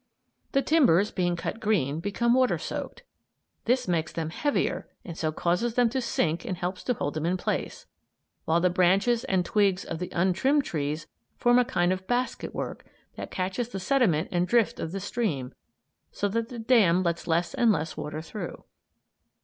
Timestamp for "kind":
11.65-11.93